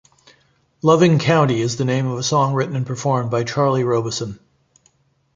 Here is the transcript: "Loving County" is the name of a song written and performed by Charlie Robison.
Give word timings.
"Loving 0.81 1.19
County" 1.19 1.61
is 1.61 1.77
the 1.77 1.85
name 1.85 2.07
of 2.07 2.17
a 2.17 2.23
song 2.23 2.55
written 2.55 2.75
and 2.75 2.87
performed 2.87 3.29
by 3.29 3.43
Charlie 3.43 3.83
Robison. 3.83 4.39